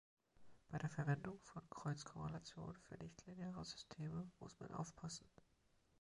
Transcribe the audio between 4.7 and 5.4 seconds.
aufpassen.